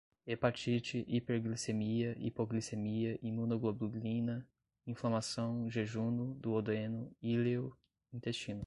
[0.25, 4.45] hepatite, hiperglicemia, hipoglicemia, imunoglobulina,
[4.87, 7.75] inflamação, jejuno, duodeno, íleo,
[8.13, 8.59] intestino